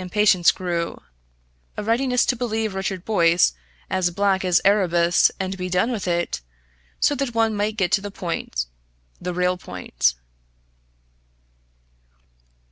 Impatience 0.00 0.50
grew; 0.50 1.00
a 1.76 1.84
readiness 1.84 2.26
to 2.26 2.34
believe 2.34 2.74
Richard 2.74 3.04
Boyce 3.04 3.52
as 3.88 4.10
black 4.10 4.44
as 4.44 4.60
Erebus 4.64 5.30
and 5.38 5.56
be 5.56 5.68
done 5.68 5.92
with 5.92 6.08
it, 6.08 6.40
so 6.98 7.14
that 7.14 7.36
one 7.36 7.54
might 7.54 7.76
get 7.76 7.92
to 7.92 8.00
the 8.00 8.10
point 8.10 8.66
the 9.20 9.32
real 9.32 9.56
point. 9.56 10.14